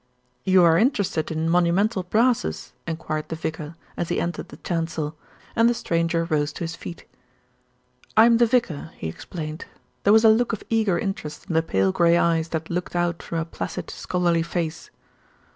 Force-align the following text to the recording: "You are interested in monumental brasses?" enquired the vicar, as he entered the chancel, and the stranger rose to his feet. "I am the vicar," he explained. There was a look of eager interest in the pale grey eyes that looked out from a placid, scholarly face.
"You 0.43 0.63
are 0.63 0.79
interested 0.79 1.29
in 1.29 1.47
monumental 1.47 2.01
brasses?" 2.01 2.73
enquired 2.87 3.29
the 3.29 3.35
vicar, 3.35 3.75
as 3.95 4.09
he 4.09 4.19
entered 4.19 4.49
the 4.49 4.57
chancel, 4.57 5.15
and 5.55 5.69
the 5.69 5.75
stranger 5.75 6.23
rose 6.23 6.51
to 6.53 6.63
his 6.63 6.75
feet. 6.75 7.05
"I 8.17 8.25
am 8.25 8.37
the 8.37 8.47
vicar," 8.47 8.93
he 8.95 9.07
explained. 9.07 9.65
There 10.03 10.11
was 10.11 10.25
a 10.25 10.29
look 10.29 10.53
of 10.53 10.63
eager 10.71 10.97
interest 10.97 11.45
in 11.49 11.53
the 11.53 11.61
pale 11.61 11.91
grey 11.91 12.17
eyes 12.17 12.49
that 12.49 12.71
looked 12.71 12.95
out 12.95 13.21
from 13.21 13.37
a 13.37 13.45
placid, 13.45 13.91
scholarly 13.91 14.41
face. 14.41 14.89